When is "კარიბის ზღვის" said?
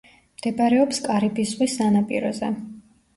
1.07-1.75